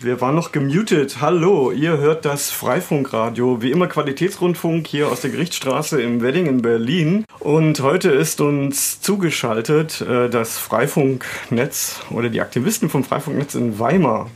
[0.00, 1.16] Wir waren noch gemutet.
[1.20, 6.62] Hallo, ihr hört das Freifunkradio, wie immer Qualitätsrundfunk hier aus der Gerichtsstraße im Wedding in
[6.62, 7.24] Berlin.
[7.40, 14.30] Und heute ist uns zugeschaltet äh, das Freifunknetz oder die Aktivisten vom Freifunknetz in Weimar.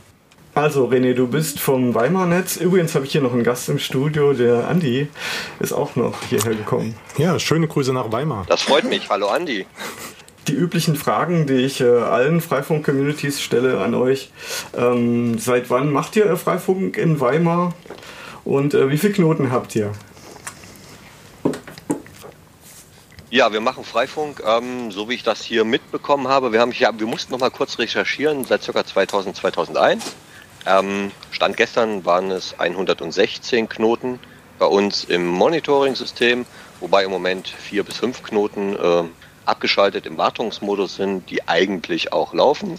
[0.53, 2.57] Also René, du bist vom Weimar-Netz.
[2.57, 5.07] Übrigens habe ich hier noch einen Gast im Studio, der Andi
[5.61, 6.93] ist auch noch hierher gekommen.
[7.17, 8.45] Ja, schöne Grüße nach Weimar.
[8.49, 9.09] Das freut mich.
[9.09, 9.65] Hallo Andi
[10.47, 14.31] die üblichen Fragen, die ich äh, allen Freifunk-Communities stelle an euch.
[14.77, 17.73] Ähm, seit wann macht ihr Freifunk in Weimar
[18.43, 19.91] und äh, wie viele Knoten habt ihr?
[23.29, 26.51] Ja, wir machen Freifunk, ähm, so wie ich das hier mitbekommen habe.
[26.51, 28.85] Wir, haben, ja, wir mussten noch mal kurz recherchieren, seit ca.
[28.85, 30.13] 2000, 2001.
[30.67, 34.19] Ähm, Stand gestern waren es 116 Knoten
[34.59, 36.45] bei uns im Monitoring-System,
[36.79, 39.03] wobei im Moment vier bis fünf Knoten äh,
[39.45, 42.77] abgeschaltet im Wartungsmodus sind, die eigentlich auch laufen,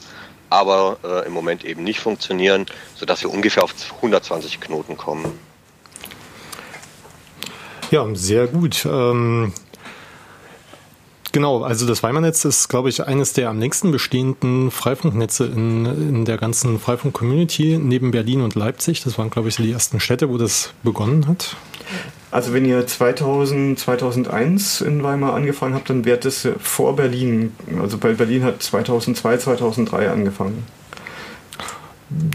[0.50, 5.38] aber äh, im Moment eben nicht funktionieren, sodass wir ungefähr auf 120 Knoten kommen.
[7.90, 8.87] Ja, sehr gut.
[8.87, 9.52] Ähm,
[11.32, 16.24] genau, also das Weimar-Netz ist, glaube ich, eines der am längsten bestehenden Freifunknetze in, in
[16.24, 19.02] der ganzen Freifunk-Community neben Berlin und Leipzig.
[19.04, 21.57] Das waren, glaube ich, die ersten Städte, wo das begonnen hat.
[22.30, 27.54] Also wenn ihr 2000, 2001 in Weimar angefangen habt, dann wäre das vor Berlin.
[27.80, 30.65] Also bei Berlin hat 2002, 2003 angefangen.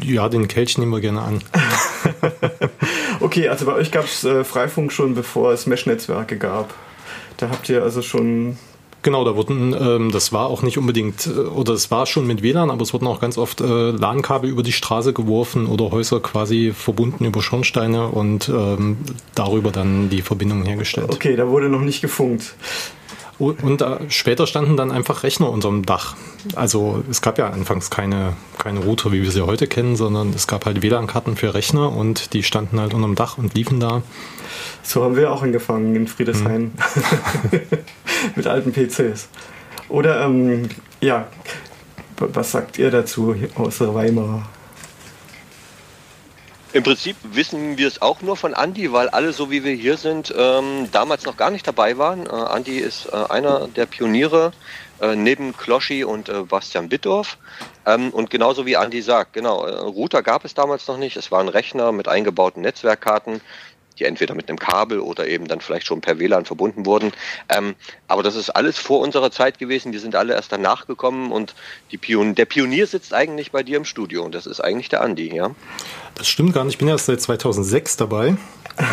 [0.03, 1.43] Ja, den Kelch nehmen wir gerne an.
[3.19, 6.73] okay, also bei euch gab es äh, Freifunk schon bevor es Mesh-Netzwerke gab.
[7.37, 8.57] Da habt ihr also schon
[9.01, 12.43] Genau, da wurden, ähm, das war auch nicht unbedingt, äh, oder es war schon mit
[12.43, 16.19] WLAN, aber es wurden auch ganz oft äh, LAN-Kabel über die Straße geworfen oder Häuser
[16.19, 18.97] quasi verbunden über Schornsteine und ähm,
[19.35, 21.09] darüber dann die Verbindung hergestellt.
[21.11, 22.55] Okay, da wurde noch nicht gefunkt.
[23.37, 26.17] Und äh, später standen dann einfach Rechner unterm Dach.
[26.55, 30.47] Also es gab ja anfangs keine, keine Router, wie wir sie heute kennen, sondern es
[30.47, 34.01] gab halt WLAN-Karten für Rechner und die standen halt unterm Dach und liefen da.
[34.81, 36.71] So haben wir auch angefangen in Friedrichshain.
[37.51, 37.61] Hm.
[38.35, 39.27] Mit alten PCs.
[39.89, 40.69] Oder, ähm,
[41.01, 41.27] ja,
[42.17, 44.47] was sagt ihr dazu außer Weimar?
[46.71, 49.97] Im Prinzip wissen wir es auch nur von Andi, weil alle, so wie wir hier
[49.97, 52.27] sind, ähm, damals noch gar nicht dabei waren.
[52.27, 54.51] Äh, Andi ist äh, einer der Pioniere
[55.01, 57.37] äh, neben Kloschi und äh, Bastian Bittdorf.
[57.85, 61.17] Ähm, und genauso wie Andi sagt, genau, äh, Router gab es damals noch nicht.
[61.17, 63.41] Es waren Rechner mit eingebauten Netzwerkkarten
[63.99, 67.11] die entweder mit einem Kabel oder eben dann vielleicht schon per WLAN verbunden wurden.
[67.49, 67.75] Ähm,
[68.07, 69.91] aber das ist alles vor unserer Zeit gewesen.
[69.91, 71.53] Wir sind alle erst danach gekommen und
[72.01, 75.35] Pion der Pionier sitzt eigentlich bei dir im Studio und das ist eigentlich der Andi,
[75.35, 75.51] ja?
[76.15, 76.75] Das stimmt gar nicht.
[76.75, 78.37] Ich bin erst seit 2006 dabei.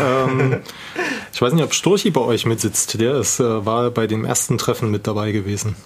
[0.01, 0.63] ähm,
[1.33, 3.01] ich weiß nicht, ob Storchi bei euch mitsitzt.
[3.01, 5.77] Der ist, äh, war bei dem ersten Treffen mit dabei gewesen.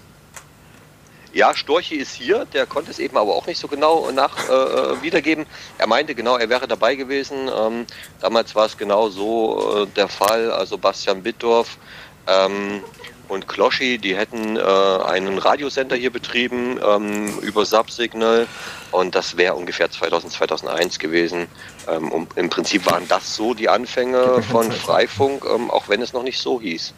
[1.33, 4.53] Ja, Storchi ist hier, der konnte es eben aber auch nicht so genau nach äh,
[4.53, 5.47] äh, wiedergeben.
[5.79, 7.49] Er meinte genau, er wäre dabei gewesen.
[7.57, 7.87] Ähm,
[8.21, 10.51] damals war es genau so äh, der Fall.
[10.51, 11.79] Also Bastian Bittdorf
[12.27, 12.83] ähm,
[13.29, 18.49] und Kloschi, die hätten äh, einen Radiosender hier betrieben ähm, über Subsignal
[18.91, 21.47] und das wäre ungefähr 2000, 2001 gewesen.
[21.89, 26.13] Ähm, und Im Prinzip waren das so die Anfänge von Freifunk, ähm, auch wenn es
[26.13, 26.93] noch nicht so hieß.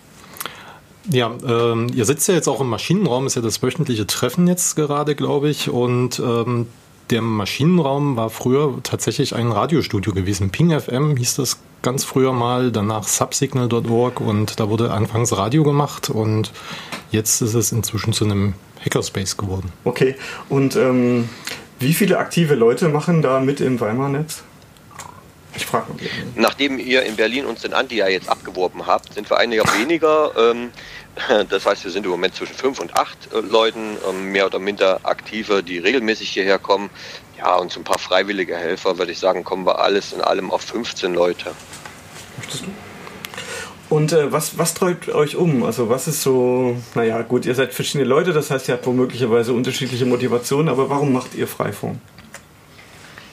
[1.11, 4.77] Ja, ähm, ihr sitzt ja jetzt auch im Maschinenraum, ist ja das wöchentliche Treffen jetzt
[4.77, 5.69] gerade, glaube ich.
[5.69, 6.67] Und ähm,
[7.11, 10.51] der Maschinenraum war früher tatsächlich ein Radiostudio gewesen.
[10.51, 16.11] Ping FM hieß das ganz früher mal, danach subsignal.org und da wurde anfangs Radio gemacht
[16.11, 16.53] und
[17.11, 19.73] jetzt ist es inzwischen zu einem Hackerspace geworden.
[19.85, 20.15] Okay,
[20.49, 21.29] und ähm,
[21.81, 24.45] wie viele aktive Leute machen da mit im Weimar-Netz?
[25.55, 25.99] Ich frage mal.
[26.35, 30.33] Nachdem ihr in Berlin uns den Anti ja jetzt abgeworben habt, sind wir einiger weniger.
[30.37, 30.71] Ähm,
[31.49, 34.59] das heißt, wir sind im Moment zwischen fünf und acht äh, Leuten, ähm, mehr oder
[34.59, 36.91] minder aktive, die regelmäßig hierher kommen.
[37.39, 40.51] Ja, und so ein paar freiwillige Helfer, würde ich sagen, kommen wir alles in allem
[40.51, 41.51] auf 15 Leute.
[42.39, 42.69] Möchtest du?
[43.95, 45.65] Und äh, was, was treibt euch um?
[45.65, 49.53] Also was ist so, naja gut, ihr seid verschiedene Leute, das heißt, ihr habt womöglicherweise
[49.53, 51.99] unterschiedliche Motivationen, aber warum macht ihr Freifunk?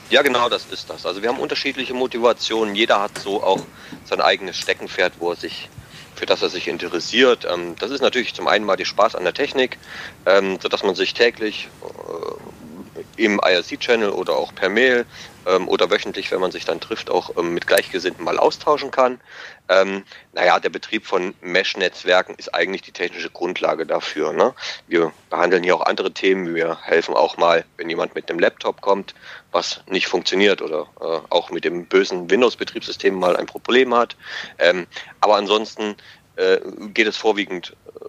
[0.10, 1.06] Ja, genau, das ist das.
[1.06, 2.74] Also wir haben unterschiedliche Motivationen.
[2.74, 3.62] Jeder hat so auch
[4.06, 5.70] sein eigenes Steckenpferd, wo er sich
[6.16, 7.48] für das er sich interessiert.
[7.50, 9.78] Ähm, das ist natürlich zum einen mal die Spaß an der Technik,
[10.26, 12.69] ähm, sodass man sich täglich äh,
[13.18, 15.06] im IRC-Channel oder auch per Mail
[15.46, 19.20] ähm, oder wöchentlich, wenn man sich dann trifft, auch ähm, mit Gleichgesinnten mal austauschen kann.
[19.68, 20.04] Ähm,
[20.34, 24.34] naja, der Betrieb von Mesh-Netzwerken ist eigentlich die technische Grundlage dafür.
[24.34, 24.54] Ne?
[24.88, 26.56] Wir behandeln hier auch andere Themen.
[26.56, 29.14] Wir helfen auch mal, wenn jemand mit einem Laptop kommt,
[29.52, 34.16] was nicht funktioniert oder äh, auch mit dem bösen Windows-Betriebssystem mal ein Problem hat.
[34.58, 34.88] Ähm,
[35.22, 35.96] aber ansonsten
[36.36, 36.60] äh,
[36.94, 38.06] geht es vorwiegend äh,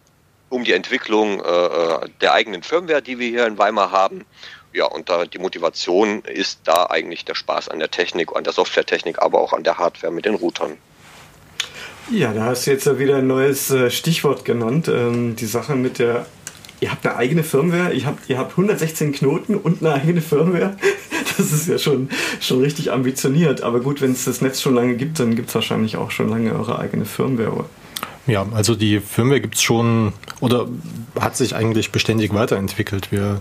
[0.48, 4.24] um die Entwicklung äh, äh, der eigenen Firmware, die wir hier in Weimar haben
[4.72, 8.52] ja, und da die Motivation ist da eigentlich der Spaß an der Technik, an der
[8.52, 10.72] Softwaretechnik, aber auch an der Hardware mit den Routern.
[12.10, 14.88] Ja, da hast du jetzt wieder ein neues äh, Stichwort genannt.
[14.88, 16.26] Ähm, die Sache mit der.
[16.80, 20.76] Ihr habt eine eigene Firmware, ihr habt, ihr habt 116 Knoten und eine eigene Firmware.
[21.36, 23.62] Das ist ja schon, schon richtig ambitioniert.
[23.62, 26.28] Aber gut, wenn es das Netz schon lange gibt, dann gibt es wahrscheinlich auch schon
[26.28, 27.64] lange eure eigene Firmware.
[28.26, 30.68] Ja, also die Firmware gibt es schon oder
[31.18, 33.10] hat sich eigentlich beständig weiterentwickelt.
[33.10, 33.40] Wir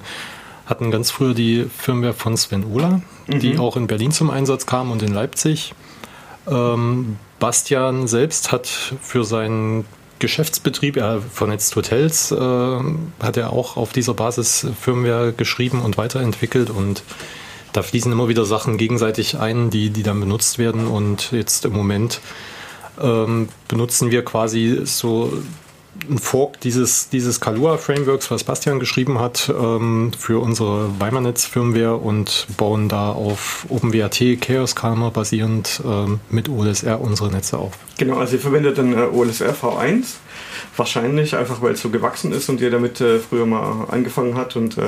[0.69, 3.39] hatten ganz früher die Firmware von Sven Ola, mhm.
[3.39, 5.73] die auch in Berlin zum Einsatz kam und in Leipzig.
[6.47, 9.85] Ähm, Bastian selbst hat für seinen
[10.19, 16.69] Geschäftsbetrieb, er vernetzt Hotels, äh, hat er auch auf dieser Basis Firmware geschrieben und weiterentwickelt
[16.69, 17.03] und
[17.71, 21.73] da fließen immer wieder Sachen gegenseitig ein, die, die dann benutzt werden und jetzt im
[21.73, 22.19] Moment
[23.01, 25.31] ähm, benutzen wir quasi so
[26.09, 32.89] ein Fork dieses, dieses Kalua-Frameworks, was Bastian geschrieben hat, ähm, für unsere Weimarnetz-Firmware und bauen
[32.89, 37.73] da auf OpenWrt Chaos Calmer basierend ähm, mit OLSR unsere Netze auf.
[37.97, 40.15] Genau, also ihr verwendet dann äh, OLSR V1,
[40.77, 44.55] wahrscheinlich einfach weil es so gewachsen ist und ihr damit äh, früher mal angefangen hat
[44.55, 44.83] und äh,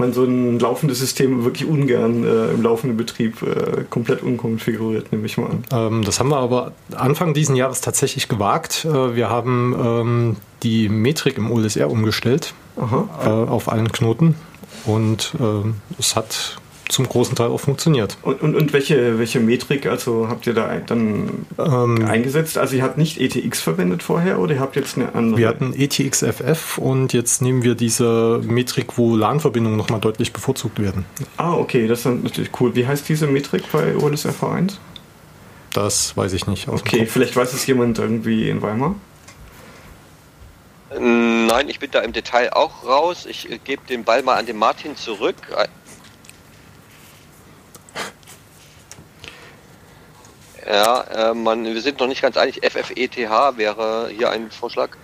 [0.00, 5.26] man so ein laufendes System wirklich ungern äh, im laufenden Betrieb äh, komplett unkonfiguriert, nehme
[5.26, 5.64] ich mal an.
[5.72, 8.84] Ähm, das haben wir aber Anfang dieses Jahres tatsächlich gewagt.
[8.84, 14.34] Äh, wir haben ähm, die Metrik im OLSR umgestellt äh, auf allen Knoten
[14.86, 16.58] und ähm, es hat
[16.90, 18.16] zum großen Teil auch funktioniert.
[18.22, 22.58] Und, und, und welche, welche Metrik also habt ihr da dann ähm, eingesetzt?
[22.58, 25.38] Also ihr habt nicht ETX verwendet vorher oder ihr habt jetzt eine andere?
[25.38, 31.04] Wir hatten ETXFF und jetzt nehmen wir diese Metrik, wo LAN-Verbindungen nochmal deutlich bevorzugt werden.
[31.36, 32.74] Ah, okay, das ist natürlich cool.
[32.74, 34.78] Wie heißt diese Metrik bei OLSR 1
[35.72, 36.68] Das weiß ich nicht.
[36.68, 38.94] okay, vielleicht weiß es jemand irgendwie in Weimar.
[40.98, 43.26] Nein, ich bin da im Detail auch raus.
[43.28, 45.36] Ich äh, gebe den Ball mal an den Martin zurück.
[50.72, 51.00] Ja,
[51.30, 52.60] äh, man, wir sind noch nicht ganz einig.
[52.62, 54.96] FFETH wäre hier ein Vorschlag.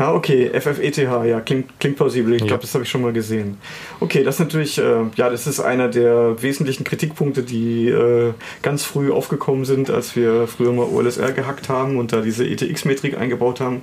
[0.00, 2.32] Ah, okay, FFETH, ja, klingt, klingt plausibel.
[2.32, 2.46] Ich ja.
[2.46, 3.58] glaube, das habe ich schon mal gesehen.
[4.00, 8.32] Okay, das ist natürlich, äh, ja, das ist einer der wesentlichen Kritikpunkte, die äh,
[8.62, 13.18] ganz früh aufgekommen sind, als wir früher mal OLSR gehackt haben und da diese ETX-Metrik
[13.18, 13.82] eingebaut haben,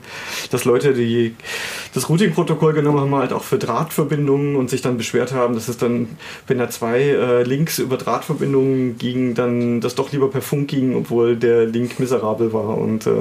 [0.50, 1.36] dass Leute, die
[1.94, 5.78] das Routing-Protokoll genommen haben, halt auch für Drahtverbindungen und sich dann beschwert haben, dass es
[5.78, 6.08] dann,
[6.48, 10.96] wenn da zwei äh, Links über Drahtverbindungen ging, dann das doch lieber per Funk ging,
[10.96, 13.12] obwohl der Link miserabel war und äh,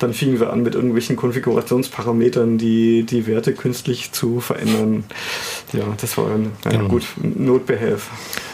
[0.00, 5.04] dann fingen wir an mit irgendwelchen Konfigurationsparametern Parametern die, die Werte künstlich zu verändern.
[5.74, 6.88] Ja, das war ein, naja, genau.
[6.88, 8.08] gut, Notbehelf.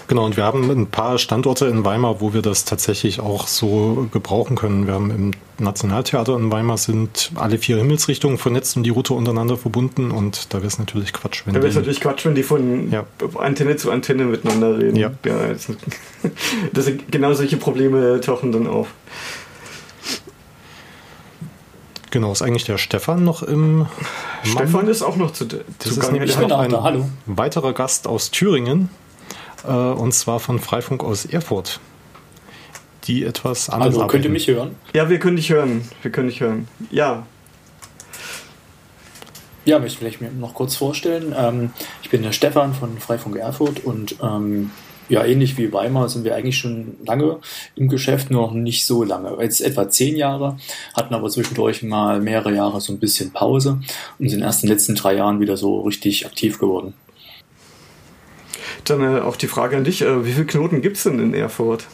[0.09, 4.09] Genau, und wir haben ein paar Standorte in Weimar, wo wir das tatsächlich auch so
[4.13, 4.89] gebrauchen können.
[4.89, 9.57] Wir haben im Nationaltheater in Weimar sind alle vier Himmelsrichtungen vernetzt und die Route untereinander
[9.57, 12.43] verbunden und da wäre es natürlich Quatsch, wenn Da wäre es natürlich Quatsch, wenn die
[12.43, 13.07] von ja.
[13.39, 14.97] Antenne zu Antenne miteinander reden.
[14.97, 15.13] Ja.
[15.25, 15.55] ja
[16.73, 18.89] das, genau solche Probleme tauchen dann auf.
[22.15, 23.89] Genau, ist eigentlich der Stefan noch im.
[24.45, 24.87] Stefan Mann?
[24.87, 25.47] ist auch noch zu.
[25.47, 27.07] Das zu ist nämlich noch ein da, hallo.
[27.27, 28.89] weiterer Gast aus Thüringen
[29.65, 31.81] äh, und zwar von Freifunk aus Erfurt.
[33.09, 33.97] Die etwas anders.
[33.97, 34.77] Hallo, könnt ihr mich hören?
[34.95, 35.91] Ja, wir können dich hören.
[36.03, 36.69] Wir können dich hören.
[36.93, 37.27] Ja.
[39.65, 41.35] Ja, möchte ich vielleicht noch kurz vorstellen.
[41.37, 41.73] Ähm,
[42.05, 44.71] ich bin der Stefan von Freifunk Erfurt und ähm,
[45.09, 47.39] ja, ähnlich wie Weimar sind wir eigentlich schon lange
[47.77, 49.37] im Geschäft, nur noch nicht so lange.
[49.41, 50.57] Jetzt etwa zehn Jahre,
[50.95, 53.81] hatten aber zwischendurch mal mehrere Jahre so ein bisschen Pause
[54.19, 56.95] und sind erst in den letzten drei Jahren wieder so richtig aktiv geworden.
[58.85, 61.35] Dann äh, auch die Frage an dich, äh, wie viele Knoten gibt es denn in
[61.35, 61.87] Erfurt?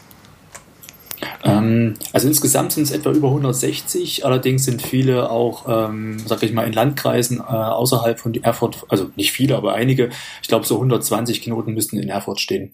[1.45, 6.53] Ähm, also insgesamt sind es etwa über 160, allerdings sind viele auch, ähm, sag ich
[6.53, 10.11] mal, in Landkreisen äh, außerhalb von Erfurt, also nicht viele, aber einige,
[10.43, 12.73] ich glaube so 120 Knoten müssten in Erfurt stehen.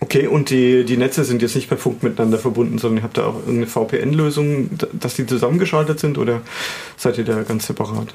[0.00, 3.16] Okay, und die, die Netze sind jetzt nicht per Funk miteinander verbunden, sondern ihr habt
[3.16, 6.42] da auch irgendeine VPN-Lösung, dass die zusammengeschaltet sind oder
[6.96, 8.08] seid ihr da ganz separat?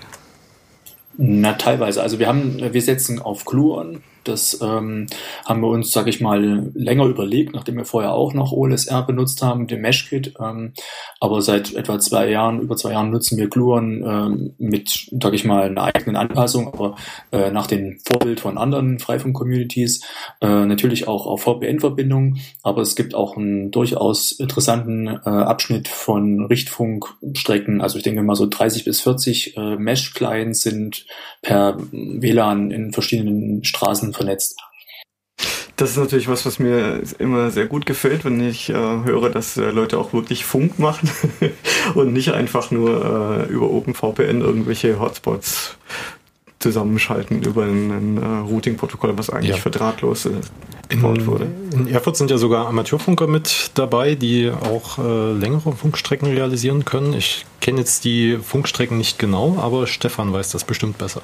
[1.18, 2.02] Na, teilweise.
[2.02, 5.08] Also wir haben, wir setzen auf Gluon, das ähm,
[5.46, 9.42] haben wir uns, sage ich mal, länger überlegt, nachdem wir vorher auch noch OLSR benutzt
[9.42, 10.34] haben, den Meshkit.
[10.40, 10.74] Ähm,
[11.20, 15.46] aber seit etwa zwei Jahren, über zwei Jahren nutzen wir Gluon ähm, mit, sage ich
[15.46, 16.96] mal, einer eigenen Anpassung, aber
[17.32, 20.02] äh, nach dem Vorbild von anderen Freifunk-Communities.
[20.42, 26.46] Äh, natürlich auch auf VPN-Verbindungen, aber es gibt auch einen durchaus interessanten äh, Abschnitt von
[26.46, 27.82] Richtfunkstrecken.
[27.82, 31.06] Also ich denke mal so 30 bis 40 äh, Mesh-Clients sind
[31.42, 34.58] per WLAN in verschiedenen Straßen vernetzt.
[35.76, 39.58] Das ist natürlich was, was mir immer sehr gut gefällt, wenn ich äh, höre, dass
[39.58, 41.10] äh, Leute auch wirklich Funk machen
[41.96, 45.78] und nicht einfach nur äh, über OpenVPN irgendwelche Hotspots
[46.62, 49.62] zusammenschalten über ein, ein uh, Routing-Protokoll, was eigentlich ja.
[49.62, 50.32] für drahtlos äh,
[50.90, 51.48] gebaut in, wurde.
[51.74, 57.14] In Erfurt sind ja sogar Amateurfunker mit dabei, die auch äh, längere Funkstrecken realisieren können.
[57.14, 61.22] Ich kenne jetzt die Funkstrecken nicht genau, aber Stefan weiß das bestimmt besser.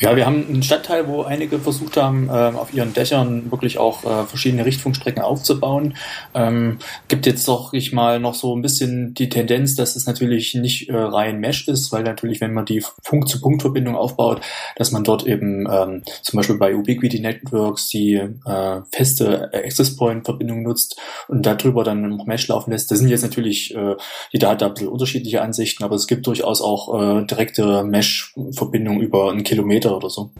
[0.00, 4.04] Ja, wir haben einen Stadtteil, wo einige versucht haben, äh, auf ihren Dächern wirklich auch
[4.04, 5.96] äh, verschiedene Richtfunkstrecken aufzubauen.
[6.34, 10.54] Ähm, gibt jetzt doch ich mal noch so ein bisschen die Tendenz, dass es natürlich
[10.54, 14.40] nicht äh, rein Mesh ist, weil natürlich, wenn man die Punkt-zu-Punkt-Verbindung aufbaut,
[14.76, 20.62] dass man dort eben ähm, zum Beispiel bei Ubiquiti Networks die äh, feste Access Point-Verbindung
[20.62, 22.90] nutzt und darüber dann noch Mesh laufen lässt.
[22.90, 23.96] Das sind jetzt natürlich, äh,
[24.30, 29.02] jeder hat da ein bisschen unterschiedliche Ansichten, aber es gibt durchaus auch äh, direkte Mesh-Verbindungen
[29.02, 30.30] über einen Kilometer Meter oder so.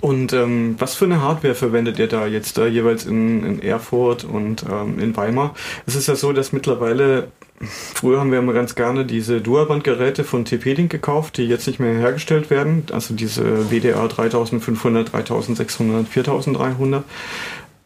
[0.00, 4.24] Und ähm, was für eine Hardware verwendet ihr da jetzt da jeweils in, in Erfurt
[4.24, 5.54] und ähm, in Weimar?
[5.86, 7.28] Es ist ja so, dass mittlerweile,
[7.60, 11.94] früher haben wir immer ganz gerne diese Dualband-Geräte von TP-Link gekauft, die jetzt nicht mehr
[11.94, 17.04] hergestellt werden, also diese WDR 3500, 3600, 4300.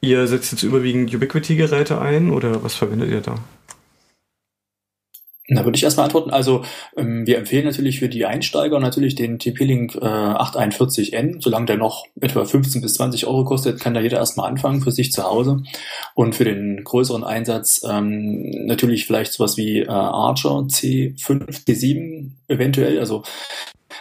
[0.00, 3.36] Ihr setzt jetzt überwiegend Ubiquiti-Geräte ein oder was verwendet ihr da?
[5.52, 6.30] Da würde ich erstmal antworten.
[6.30, 6.62] Also
[6.96, 11.42] ähm, wir empfehlen natürlich für die Einsteiger natürlich den TP-Link äh, 841N.
[11.42, 14.92] Solange der noch etwa 15 bis 20 Euro kostet, kann da jeder erstmal anfangen für
[14.92, 15.62] sich zu Hause.
[16.14, 23.00] Und für den größeren Einsatz ähm, natürlich vielleicht sowas wie äh, Archer C5, C7 eventuell.
[23.00, 23.24] Also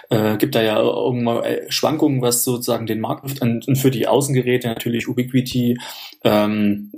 [0.09, 3.41] äh, gibt da ja irgendwann äh, Schwankungen, was sozusagen den Markt trifft.
[3.41, 5.79] Und, und für die Außengeräte natürlich Ubiquiti,
[6.23, 6.91] ähm,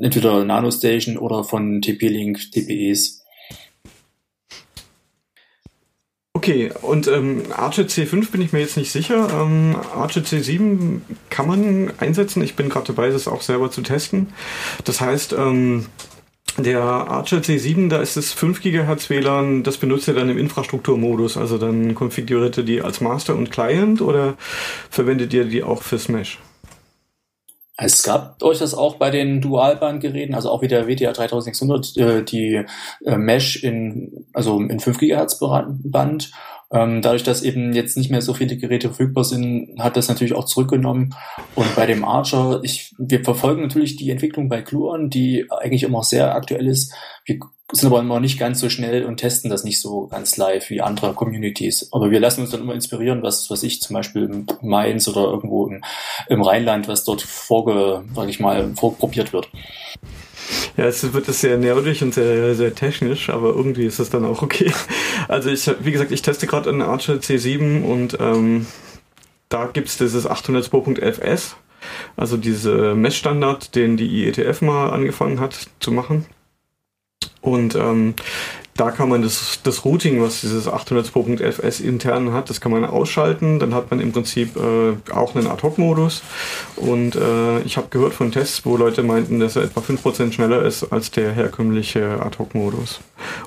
[0.00, 3.23] entweder NanoStation oder von TP-Link, TPEs.
[6.44, 9.30] Okay, und ähm, Archer C5 bin ich mir jetzt nicht sicher.
[9.32, 12.42] Ähm, Archer C7 kann man einsetzen.
[12.42, 14.28] Ich bin gerade dabei, das auch selber zu testen.
[14.84, 15.86] Das heißt, ähm,
[16.58, 21.38] der Archer C7, da ist es 5 GHz WLAN, das benutzt ihr dann im Infrastrukturmodus.
[21.38, 24.34] Also dann konfiguriert ihr die als Master und Client oder
[24.90, 26.40] verwendet ihr die auch fürs Mesh?
[27.76, 32.22] Es gab euch das auch bei den Dualbandgeräten, also auch wie der WTA 3600, äh,
[32.22, 32.64] die
[33.04, 35.40] äh, Mesh in, also in 5 GHz
[35.82, 36.30] Band.
[36.70, 40.34] Ähm, dadurch, dass eben jetzt nicht mehr so viele Geräte verfügbar sind, hat das natürlich
[40.34, 41.14] auch zurückgenommen.
[41.54, 46.02] Und bei dem Archer, ich, wir verfolgen natürlich die Entwicklung bei Cluon, die eigentlich immer
[46.02, 46.94] sehr aktuell ist.
[47.24, 47.38] Wir
[47.74, 50.80] sind aber immer nicht ganz so schnell und testen das nicht so ganz live wie
[50.80, 51.88] andere Communities.
[51.92, 55.22] Aber wir lassen uns dann immer inspirieren, was, was ich zum Beispiel in Mainz oder
[55.24, 55.82] irgendwo im,
[56.28, 59.48] im Rheinland, was dort vorge, sag ich mal, vorprobiert wird.
[60.76, 64.24] Ja, es wird es sehr nerdig und sehr, sehr technisch, aber irgendwie ist es dann
[64.24, 64.72] auch okay.
[65.28, 68.66] Also ich, wie gesagt, ich teste gerade einen Archer C7 und ähm,
[69.48, 71.54] da gibt's dieses 802.11s,
[72.16, 76.26] also diese Messstandard, den die IETF mal angefangen hat zu machen.
[77.40, 78.14] Und ähm,
[78.76, 83.60] da kann man das, das Routing, was dieses 802.11s intern hat, das kann man ausschalten.
[83.60, 86.22] Dann hat man im Prinzip äh, auch einen Ad-Hoc-Modus.
[86.74, 90.62] Und äh, ich habe gehört von Tests, wo Leute meinten, dass er etwa 5% schneller
[90.64, 93.00] ist als der herkömmliche Ad-Hoc-Modus.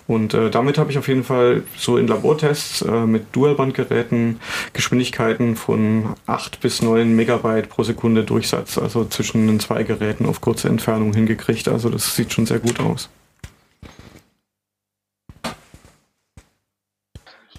[0.08, 4.40] Und äh, damit habe ich auf jeden Fall so in Labortests äh, mit Dualbandgeräten
[4.72, 10.40] Geschwindigkeiten von 8 bis 9 Megabyte pro Sekunde Durchsatz, also zwischen den zwei Geräten auf
[10.40, 11.68] kurze Entfernung hingekriegt.
[11.68, 13.10] Also das sieht schon sehr gut aus.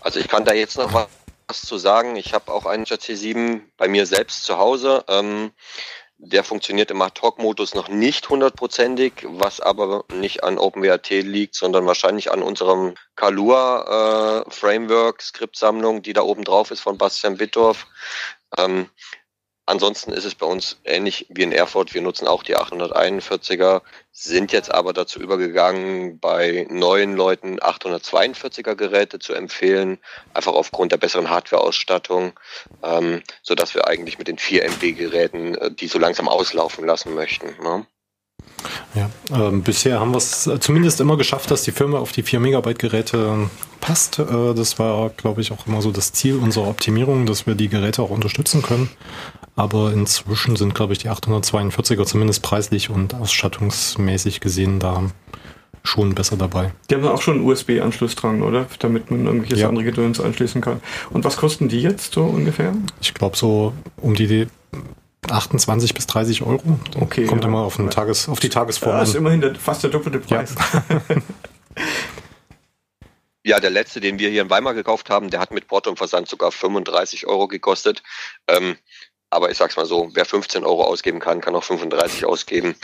[0.09, 1.07] Also ich kann da jetzt noch
[1.49, 2.17] was zu sagen.
[2.17, 5.05] Ich habe auch einen C7 bei mir selbst zu Hause.
[5.07, 5.51] Ähm,
[6.17, 12.33] der funktioniert im Ad-Hoc-Modus noch nicht hundertprozentig, was aber nicht an OpenWrt liegt, sondern wahrscheinlich
[12.33, 17.87] an unserem Kalua äh, Skriptsammlung, die da oben drauf ist von Bastian Bittorf.
[18.57, 18.89] Ähm,
[19.69, 21.93] Ansonsten ist es bei uns ähnlich wie in Erfurt.
[21.93, 23.83] Wir nutzen auch die 841er,
[24.13, 29.99] sind jetzt aber dazu übergegangen, bei neuen Leuten 842er Geräte zu empfehlen,
[30.33, 32.33] einfach aufgrund der besseren Hardware-Ausstattung,
[32.83, 37.15] ähm, sodass wir eigentlich mit den 4 MB Geräten äh, die so langsam auslaufen lassen
[37.15, 37.49] möchten.
[37.63, 37.87] Ne?
[38.99, 42.25] Ja, ähm, bisher haben wir es äh, zumindest immer geschafft, dass die Firma auf die
[42.25, 43.49] 4 Megabyte Geräte
[43.81, 44.19] passt.
[44.19, 47.69] Äh, das war, glaube ich, auch immer so das Ziel unserer Optimierung, dass wir die
[47.69, 48.89] Geräte auch unterstützen können.
[49.55, 55.05] Aber inzwischen sind, glaube ich, die 842er zumindest preislich und ausstattungsmäßig gesehen da
[55.85, 56.73] schon besser dabei.
[56.91, 58.67] Die haben auch schon einen USB-Anschluss dran, oder?
[58.81, 59.69] Damit man irgendwelches ja.
[59.69, 60.81] andere Gedöns anschließen kann.
[61.11, 62.75] Und was kosten die jetzt so ungefähr?
[63.01, 64.49] Ich glaube so um die
[65.29, 66.79] 28 bis 30 Euro.
[67.01, 67.27] Okay.
[67.27, 67.49] Kommt ja.
[67.49, 68.99] immer auf, einen Tages, auf die Tagesform.
[68.99, 70.55] Das ist immerhin der, fast der doppelte Preis.
[70.57, 71.01] Ja.
[73.45, 73.61] ja.
[73.61, 76.29] der letzte, den wir hier in Weimar gekauft haben, der hat mit Porto und Versand
[76.29, 78.03] sogar 35 Euro gekostet.
[78.47, 78.77] Ähm,
[79.31, 82.77] aber ich sag's mal so, wer 15 Euro ausgeben kann, kann auch 35 ausgeben.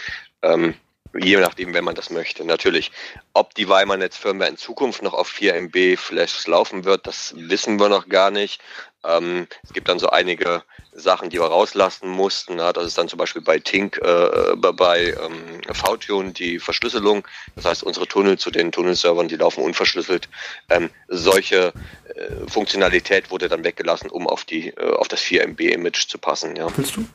[0.42, 0.74] Ähm,
[1.16, 2.44] Je nachdem, wenn man das möchte.
[2.44, 2.90] Natürlich,
[3.32, 7.78] ob die Weimar Netzfirmware in Zukunft noch auf 4 MB Flash laufen wird, das wissen
[7.78, 8.60] wir noch gar nicht.
[9.04, 12.58] Ähm, es gibt dann so einige Sachen, die wir rauslassen mussten.
[12.58, 17.26] Ja, das ist dann zum Beispiel bei Tink, äh, bei ähm, VTune die Verschlüsselung.
[17.56, 20.28] Das heißt, unsere Tunnel zu den Tunnelservern, die laufen unverschlüsselt.
[20.70, 21.72] Ähm, solche
[22.14, 26.18] äh, Funktionalität wurde dann weggelassen, um auf die äh, auf das 4 MB Image zu
[26.18, 26.56] passen.
[26.56, 26.68] Ja.
[26.76, 27.06] Willst du?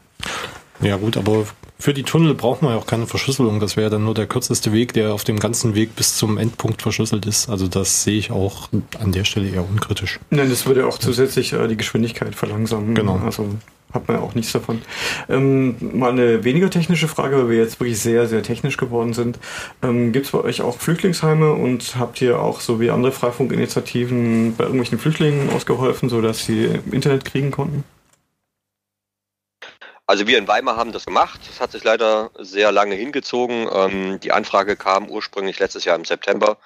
[0.81, 1.45] Ja gut, aber
[1.77, 3.59] für die Tunnel braucht man ja auch keine Verschlüsselung.
[3.59, 6.81] Das wäre dann nur der kürzeste Weg, der auf dem ganzen Weg bis zum Endpunkt
[6.81, 7.49] verschlüsselt ist.
[7.49, 8.69] Also das sehe ich auch
[8.99, 10.19] an der Stelle eher unkritisch.
[10.29, 12.95] Nein, das würde auch zusätzlich äh, die Geschwindigkeit verlangsamen.
[12.95, 13.17] Genau.
[13.23, 13.47] Also
[13.93, 14.81] hat man ja auch nichts davon.
[15.29, 19.39] Ähm, mal eine weniger technische Frage, weil wir jetzt wirklich sehr, sehr technisch geworden sind.
[19.81, 24.55] Ähm, Gibt es bei euch auch Flüchtlingsheime und habt ihr auch so wie andere Freifunkinitiativen
[24.57, 27.83] bei irgendwelchen Flüchtlingen ausgeholfen, sodass sie Internet kriegen konnten?
[30.09, 31.39] Also wir in Weimar haben das gemacht.
[31.47, 33.69] Das hat sich leider sehr lange hingezogen.
[33.71, 36.57] Ähm, die Anfrage kam ursprünglich letztes Jahr im September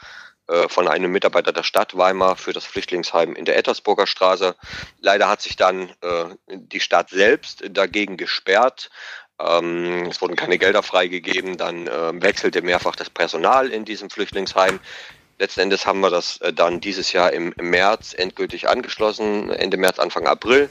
[0.47, 4.55] äh, von einem Mitarbeiter der Stadt Weimar für das Flüchtlingsheim in der Ettersburger Straße.
[5.01, 8.89] Leider hat sich dann äh, die Stadt selbst dagegen gesperrt.
[9.37, 11.57] Ähm, es wurden keine Gelder freigegeben.
[11.57, 14.79] Dann äh, wechselte mehrfach das Personal in diesem Flüchtlingsheim.
[15.37, 19.75] Letzten Endes haben wir das äh, dann dieses Jahr im, im März endgültig angeschlossen, Ende
[19.75, 20.69] März, Anfang April.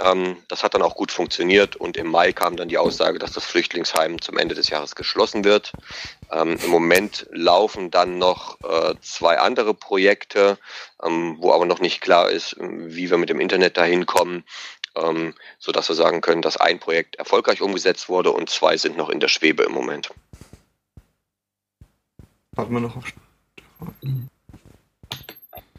[0.00, 3.32] Ähm, das hat dann auch gut funktioniert und im Mai kam dann die Aussage, dass
[3.32, 5.72] das Flüchtlingsheim zum Ende des Jahres geschlossen wird.
[6.32, 10.58] Ähm, Im Moment laufen dann noch äh, zwei andere Projekte,
[11.02, 14.44] ähm, wo aber noch nicht klar ist, wie wir mit dem Internet dahin kommen,
[14.96, 18.96] ähm, so dass wir sagen können, dass ein Projekt erfolgreich umgesetzt wurde und zwei sind
[18.96, 20.10] noch in der Schwebe im Moment.
[22.52, 23.04] Warten wir noch auf.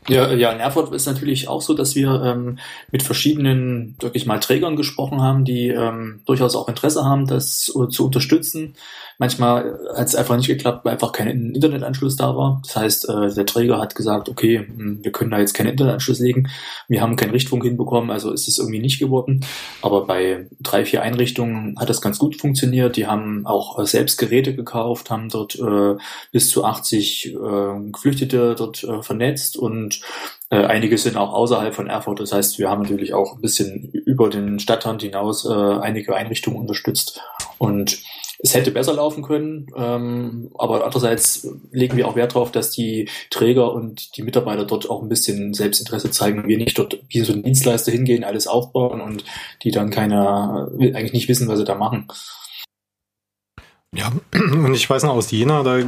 [0.08, 2.60] Ja, ja, in Erfurt ist natürlich auch so, dass wir ähm,
[2.92, 7.88] mit verschiedenen, wirklich mal Trägern gesprochen haben, die ähm, durchaus auch Interesse haben, das uh,
[7.88, 8.76] zu unterstützen.
[9.18, 12.62] Manchmal hat es einfach nicht geklappt, weil einfach kein Internetanschluss da war.
[12.66, 16.20] Das heißt, äh, der Träger hat gesagt, okay, hm, wir können da jetzt keinen Internetanschluss
[16.20, 16.50] legen.
[16.88, 19.46] Wir haben keinen Richtfunk hinbekommen, also ist es irgendwie nicht geworden.
[19.82, 22.98] Aber bei drei, vier Einrichtungen hat das ganz gut funktioniert.
[22.98, 25.96] Die haben auch äh, selbst Geräte gekauft, haben dort äh,
[26.32, 29.95] bis zu 80 äh, Geflüchtete dort äh, vernetzt und
[30.50, 32.20] äh, einige sind auch außerhalb von Erfurt.
[32.20, 36.60] Das heißt, wir haben natürlich auch ein bisschen über den Stadtrand hinaus äh, einige Einrichtungen
[36.60, 37.22] unterstützt.
[37.58, 38.04] Und
[38.40, 43.10] es hätte besser laufen können, ähm, aber andererseits legen wir auch Wert darauf, dass die
[43.30, 47.22] Träger und die Mitarbeiter dort auch ein bisschen Selbstinteresse zeigen und wir nicht dort wie
[47.22, 49.24] so ein Dienstleister hingehen, alles aufbauen und
[49.64, 52.08] die dann keiner eigentlich nicht wissen, was sie da machen.
[53.96, 55.80] Ja, und ich weiß noch aus Jena, da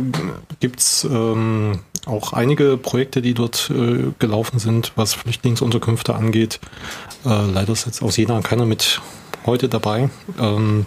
[0.59, 6.59] gibt's ähm, auch einige Projekte, die dort äh, gelaufen sind, was Flüchtlingsunterkünfte angeht.
[7.25, 9.01] Äh, leider ist jetzt aus Jena keiner mit
[9.45, 10.09] heute dabei.
[10.39, 10.85] Ähm,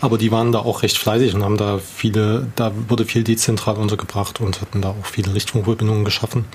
[0.00, 3.76] aber die waren da auch recht fleißig und haben da viele, da wurde viel dezentral
[3.76, 6.46] untergebracht und hatten da auch viele Richtfunkverbindungen geschaffen.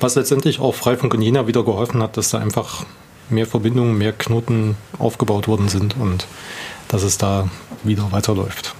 [0.00, 2.84] Was letztendlich auch Freifunk in Jena wieder geholfen hat, dass da einfach
[3.30, 6.26] mehr Verbindungen, mehr Knoten aufgebaut worden sind und
[6.88, 7.48] dass es da
[7.84, 8.74] wieder weiterläuft.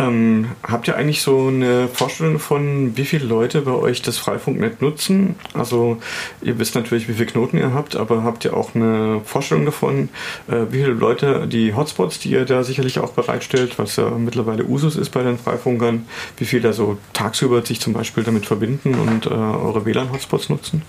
[0.00, 4.80] Ähm, habt ihr eigentlich so eine Vorstellung von, wie viele Leute bei euch das Freifunknet
[4.80, 5.34] nutzen?
[5.52, 6.00] Also
[6.40, 10.08] ihr wisst natürlich, wie viele Knoten ihr habt, aber habt ihr auch eine Vorstellung davon,
[10.48, 14.64] äh, wie viele Leute die Hotspots, die ihr da sicherlich auch bereitstellt, was ja mittlerweile
[14.64, 16.08] Usus ist bei den Freifunkern,
[16.38, 20.82] wie viele da so tagsüber sich zum Beispiel damit verbinden und äh, eure WLAN-Hotspots nutzen?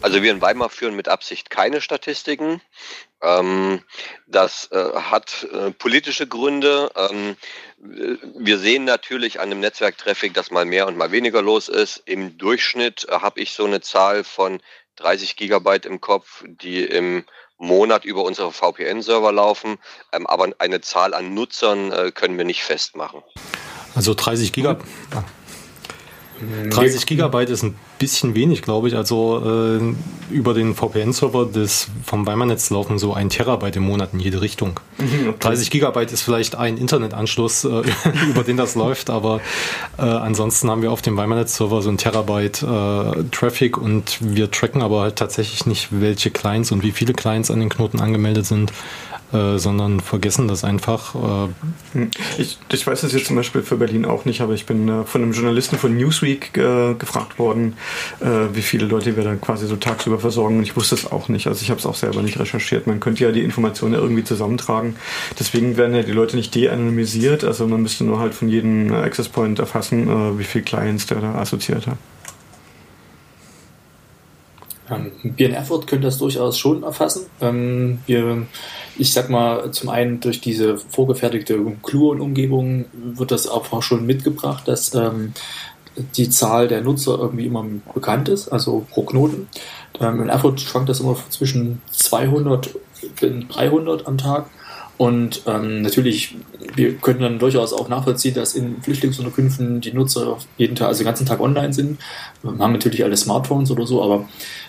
[0.00, 2.62] Also wir in Weimar führen mit Absicht keine Statistiken.
[3.24, 3.80] Ähm,
[4.26, 6.90] das äh, hat äh, politische Gründe.
[6.96, 7.36] Ähm,
[7.78, 12.02] wir sehen natürlich an dem Netzwerktraffic, dass mal mehr und mal weniger los ist.
[12.04, 14.60] Im Durchschnitt äh, habe ich so eine Zahl von
[14.96, 17.24] 30 Gigabyte im Kopf, die im
[17.58, 19.78] Monat über unsere VPN-Server laufen.
[20.12, 23.22] Ähm, aber eine Zahl an Nutzern äh, können wir nicht festmachen.
[23.94, 24.86] Also 30 Gigabyte.
[26.70, 28.96] 30 Gigabyte ist ein bisschen wenig, glaube ich.
[28.96, 34.20] Also äh, über den VPN-Server des vom Weimar-Netz laufen so ein Terabyte im Monat in
[34.20, 34.80] jede Richtung.
[34.98, 35.38] Mhm, okay.
[35.40, 37.82] 30 Gigabyte ist vielleicht ein Internetanschluss, äh,
[38.30, 39.40] über den das läuft, aber
[39.98, 44.82] äh, ansonsten haben wir auf dem Weimar-Netz-Server so ein Terabyte äh, Traffic und wir tracken
[44.82, 48.72] aber halt tatsächlich nicht, welche Clients und wie viele Clients an den Knoten angemeldet sind.
[49.34, 51.14] Äh, sondern vergessen das einfach.
[51.14, 51.48] Äh.
[51.98, 52.10] Hm.
[52.38, 55.04] Ich, ich weiß das jetzt zum Beispiel für Berlin auch nicht, aber ich bin äh,
[55.04, 57.76] von einem Journalisten von Newsweek äh, gefragt worden,
[58.20, 61.28] äh, wie viele Leute wir dann quasi so tagsüber versorgen und ich wusste es auch
[61.28, 61.46] nicht.
[61.46, 62.86] Also ich habe es auch selber nicht recherchiert.
[62.86, 64.96] Man könnte ja die Informationen irgendwie zusammentragen.
[65.38, 69.28] Deswegen werden ja die Leute nicht de-anonymisiert, also man müsste nur halt von jedem Access
[69.28, 71.98] Point erfassen, wie viele Clients der da assoziiert hat.
[74.90, 77.26] Ähm, wir in Erfurt können das durchaus schon erfassen.
[77.40, 78.46] Ähm, wir,
[78.96, 84.94] ich sag mal, zum einen durch diese vorgefertigte Cluon-Umgebung wird das auch schon mitgebracht, dass
[84.94, 85.32] ähm,
[86.16, 89.48] die Zahl der Nutzer irgendwie immer bekannt ist, also pro Knoten.
[90.00, 92.74] Ähm, in Erfurt schwankt das immer zwischen 200
[93.22, 94.46] und 300 am Tag.
[94.96, 96.36] Und ähm, natürlich,
[96.76, 101.06] wir können dann durchaus auch nachvollziehen, dass in Flüchtlingsunterkünften die Nutzer jeden Tag, also den
[101.06, 101.98] ganzen Tag online sind.
[102.42, 104.28] Wir haben natürlich alle Smartphones oder so, aber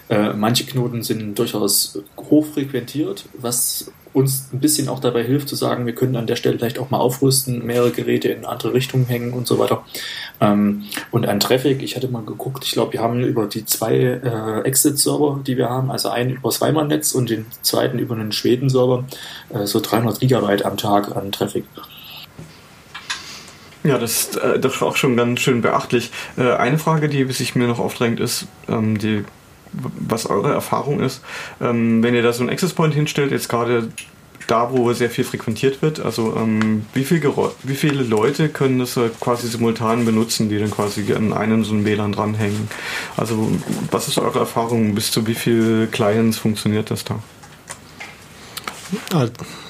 [0.09, 5.55] äh, manche Knoten sind durchaus hoch frequentiert, was uns ein bisschen auch dabei hilft zu
[5.55, 9.05] sagen, wir können an der Stelle vielleicht auch mal aufrüsten, mehrere Geräte in andere Richtungen
[9.05, 9.83] hängen und so weiter.
[10.39, 13.95] Ähm, und an Traffic, ich hatte mal geguckt, ich glaube, wir haben über die zwei
[13.95, 18.31] äh, Exit-Server, die wir haben, also einen über das Weimann-Netz und den zweiten über einen
[18.31, 19.03] Schweden-Server,
[19.53, 21.65] äh, so 300 Gigabyte am Tag an Traffic.
[23.83, 26.09] Ja, das ist äh, doch auch schon ganz schön beachtlich.
[26.37, 29.25] Äh, eine Frage, die sich mir noch aufdrängt, ist, ähm, die
[29.99, 31.21] was eure Erfahrung ist.
[31.61, 33.89] Ähm, wenn ihr da so einen Access Point hinstellt, jetzt gerade
[34.47, 37.21] da, wo sehr viel frequentiert wird, also ähm, wie, viel
[37.63, 41.73] wie viele Leute können das äh, quasi simultan benutzen, die dann quasi an einem so
[41.73, 42.67] einem WLAN dranhängen?
[43.17, 43.51] Also
[43.91, 44.93] was ist eure Erfahrung?
[44.95, 47.19] Bis zu wie viel Clients funktioniert das da?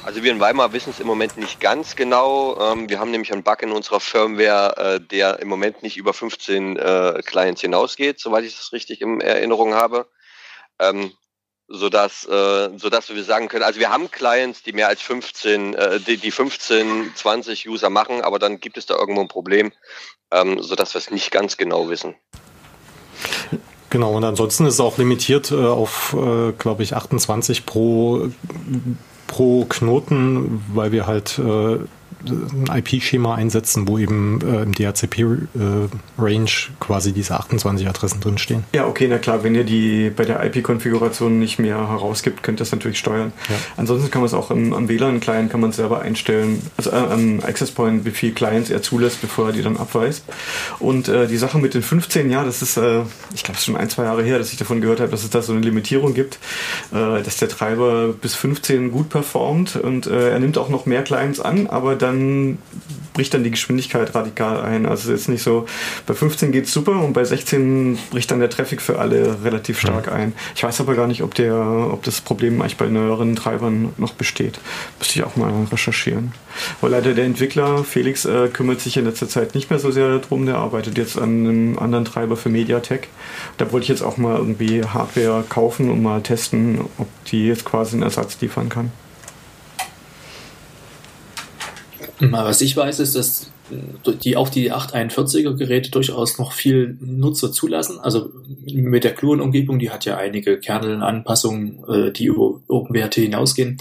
[0.03, 2.59] Also wir in Weimar wissen es im Moment nicht ganz genau.
[2.59, 6.13] Ähm, wir haben nämlich einen Bug in unserer Firmware, äh, der im Moment nicht über
[6.13, 10.07] 15 äh, Clients hinausgeht, soweit ich das richtig in Erinnerung habe.
[10.79, 11.13] Ähm,
[11.67, 15.99] sodass, äh, sodass wir sagen können, also wir haben Clients, die mehr als 15, äh,
[15.99, 19.71] die, die 15, 20 User machen, aber dann gibt es da irgendwo ein Problem,
[20.31, 22.15] ähm, sodass wir es nicht ganz genau wissen.
[23.95, 28.27] Genau, und ansonsten ist es auch limitiert äh, auf, äh, glaube ich, 28 pro,
[29.25, 31.77] pro Knoten, weil wir halt äh,
[32.29, 38.63] ein IP-Schema einsetzen, wo eben äh, im DHCP-Range äh, quasi diese 28 Adressen drinstehen.
[38.73, 42.63] Ja, okay, na klar, wenn ihr die bei der IP-Konfiguration nicht mehr herausgibt, könnt ihr
[42.63, 43.31] das natürlich steuern.
[43.49, 43.55] Ja.
[43.77, 47.39] Ansonsten kann man es auch im, am WLAN-Client kann man selber einstellen, also äh, am
[47.41, 50.23] Access Point, wie viele Clients er zulässt, bevor er die dann abweist.
[50.79, 53.01] Und äh, die Sache mit den 15, ja, das ist, äh,
[53.33, 55.23] ich glaube, es ist schon ein, zwei Jahre her, dass ich davon gehört habe, dass
[55.23, 56.39] es da so eine Limitierung gibt,
[56.91, 61.39] äh, dass der Treiber bis 15 gut performt und er nimmt auch noch mehr Clients
[61.39, 62.57] an, aber dann dann
[63.13, 64.85] bricht dann die Geschwindigkeit radikal ein.
[64.85, 65.65] Also es ist nicht so,
[66.05, 69.79] bei 15 geht es super und bei 16 bricht dann der Traffic für alle relativ
[69.79, 70.33] stark ein.
[70.55, 74.13] Ich weiß aber gar nicht, ob, der, ob das Problem eigentlich bei neueren Treibern noch
[74.13, 74.59] besteht.
[74.99, 76.33] Müsste ich auch mal recherchieren.
[76.81, 80.19] Weil leider der Entwickler Felix äh, kümmert sich in letzter Zeit nicht mehr so sehr
[80.19, 80.45] darum.
[80.45, 83.07] Der arbeitet jetzt an einem anderen Treiber für Mediatek.
[83.57, 87.65] Da wollte ich jetzt auch mal irgendwie Hardware kaufen und mal testen, ob die jetzt
[87.65, 88.91] quasi einen Ersatz liefern kann.
[92.19, 93.51] Was ich weiß, ist, dass
[94.23, 97.99] die auch die 841er Geräte durchaus noch viel Nutzer zulassen.
[97.99, 98.29] Also
[98.71, 103.77] mit der Cluen-Umgebung, die hat ja einige Kernel-Anpassungen, äh, die über OpenWrt hinausgehen.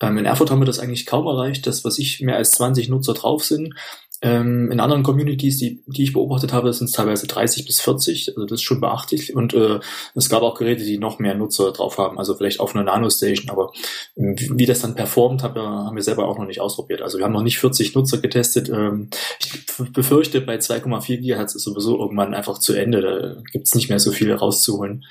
[0.00, 2.88] Ähm, in Erfurt haben wir das eigentlich kaum erreicht, dass was ich mehr als 20
[2.88, 3.74] Nutzer drauf sind.
[4.20, 8.30] Ähm, in anderen Communities, die, die ich beobachtet habe, sind es teilweise 30 bis 40.
[8.30, 9.34] Also das ist schon beachtlich.
[9.36, 9.78] Und äh,
[10.14, 12.18] es gab auch Geräte, die noch mehr Nutzer drauf haben.
[12.18, 13.50] Also vielleicht auf einer Nano-Station.
[13.50, 13.72] Aber
[14.16, 17.00] ähm, wie das dann performt, haben wir, haben wir selber auch noch nicht ausprobiert.
[17.00, 18.68] Also wir haben noch nicht 40 Nutzer getestet.
[18.68, 23.00] Ähm, ich befürchte, bei 2,4 GHz ist sowieso irgendwann einfach zu Ende.
[23.00, 25.04] Da gibt's nicht mehr so viel rauszuholen.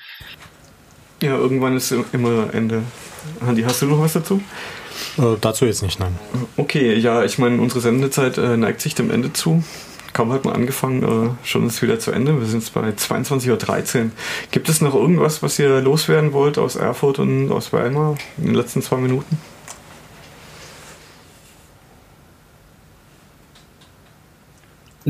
[1.22, 2.82] Ja, irgendwann ist immer Ende.
[3.40, 4.40] Andi, hast du noch was dazu?
[5.18, 6.18] Äh, dazu jetzt nicht, nein.
[6.56, 9.62] Okay, ja, ich meine, unsere Sendezeit äh, neigt sich dem Ende zu.
[10.12, 12.40] Kaum hat man angefangen, äh, schon ist wieder zu Ende.
[12.40, 14.10] Wir sind jetzt bei 22.13 Uhr.
[14.50, 18.54] Gibt es noch irgendwas, was ihr loswerden wollt aus Erfurt und aus Weimar in den
[18.54, 19.38] letzten zwei Minuten?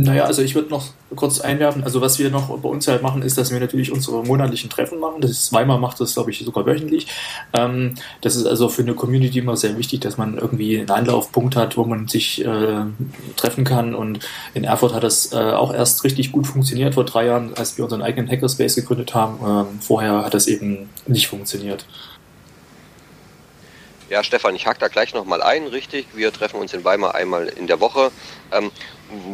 [0.01, 3.23] Naja, also ich würde noch kurz einwerfen, also was wir noch bei uns halt machen,
[3.23, 5.21] ist, dass wir natürlich unsere monatlichen Treffen machen.
[5.21, 7.09] Das ist, Weimar macht das, glaube ich, sogar wöchentlich.
[7.53, 11.57] Ähm, das ist also für eine Community immer sehr wichtig, dass man irgendwie einen Anlaufpunkt
[11.57, 12.85] hat, wo man sich äh,
[13.35, 13.97] treffen kann.
[13.97, 14.21] Und
[14.55, 17.85] in Erfurt hat das äh, auch erst richtig gut funktioniert vor drei Jahren, als wir
[17.85, 19.41] unseren eigenen Hackerspace gegründet haben.
[19.45, 21.87] Ähm, vorher hat das eben nicht funktioniert.
[24.11, 26.07] Ja, Stefan, ich hake da gleich nochmal ein, richtig.
[26.15, 28.11] Wir treffen uns in Weimar einmal in der Woche.
[28.53, 28.71] Ähm,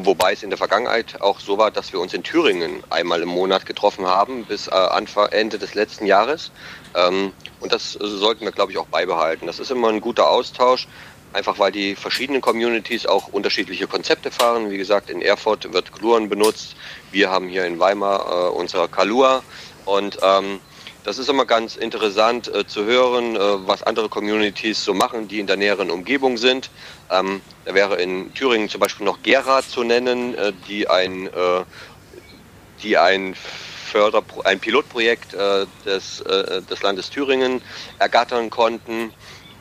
[0.03, 3.29] wobei es in der Vergangenheit auch so war, dass wir uns in Thüringen einmal im
[3.29, 6.53] Monat getroffen haben, bis äh, Anfang, Ende des letzten Jahres.
[6.95, 9.47] Ähm, und das sollten wir, glaube ich, auch beibehalten.
[9.47, 10.87] Das ist immer ein guter Austausch,
[11.33, 14.71] einfach weil die verschiedenen Communities auch unterschiedliche Konzepte fahren.
[14.71, 16.77] Wie gesagt, in Erfurt wird Gluon benutzt.
[17.11, 19.43] Wir haben hier in Weimar äh, unser Kalua.
[19.85, 20.61] Und ähm,
[21.05, 23.39] das ist immer ganz interessant äh, zu hören, äh,
[23.69, 26.71] was andere Communities so machen, die in der näheren Umgebung sind.
[27.11, 31.65] Ähm, da wäre in Thüringen zum Beispiel noch Gera zu nennen, äh, die ein, äh,
[32.83, 33.37] die ein
[34.43, 37.63] ein Pilotprojekt äh, des, äh, des Landes Thüringen
[38.01, 39.13] ergattern konnten.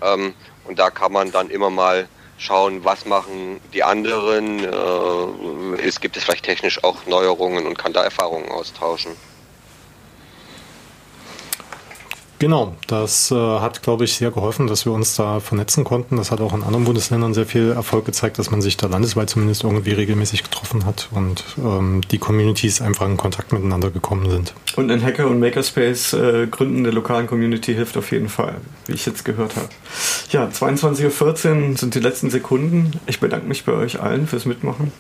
[0.02, 0.34] Ähm,
[0.66, 2.08] und da kann man dann immer mal
[2.40, 4.66] schauen, was machen die anderen.
[5.78, 9.12] Es gibt es vielleicht technisch auch Neuerungen und kann da Erfahrungen austauschen.
[12.44, 16.18] Genau, das äh, hat, glaube ich, sehr geholfen, dass wir uns da vernetzen konnten.
[16.18, 19.30] Das hat auch in anderen Bundesländern sehr viel Erfolg gezeigt, dass man sich da landesweit
[19.30, 24.54] zumindest irgendwie regelmäßig getroffen hat und ähm, die Communities einfach in Kontakt miteinander gekommen sind.
[24.76, 28.56] Und ein Hacker- und Makerspace äh, Gründen der lokalen Community hilft auf jeden Fall,
[28.88, 29.70] wie ich jetzt gehört habe.
[30.32, 33.00] Ja, 22.14 Uhr sind die letzten Sekunden.
[33.06, 34.92] Ich bedanke mich bei euch allen fürs Mitmachen.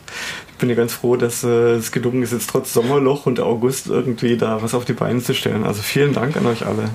[0.47, 3.87] Ich bin ja ganz froh, dass äh, es gelungen ist, jetzt trotz Sommerloch und August
[3.87, 5.65] irgendwie da was auf die Beine zu stellen.
[5.65, 6.89] Also vielen Dank an euch alle.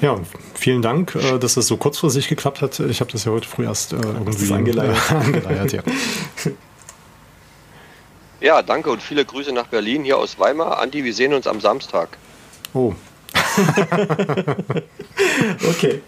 [0.00, 0.16] Ja,
[0.54, 2.78] vielen Dank, äh, dass das so kurzfristig geklappt hat.
[2.80, 4.96] Ich habe das ja heute früh erst äh, irgendwie angeleiert.
[5.10, 5.82] angeleiert ja.
[8.40, 10.78] ja, danke und viele Grüße nach Berlin hier aus Weimar.
[10.78, 12.16] Andi, wir sehen uns am Samstag.
[12.74, 12.94] Oh.
[15.68, 16.00] okay.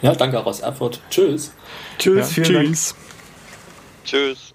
[0.00, 1.00] Ja, danke auch aus Erfurt.
[1.10, 1.52] Tschüss.
[1.98, 2.88] Tschüss, ja, tschüss.
[2.88, 3.02] Dank.
[4.04, 4.52] Tschüss.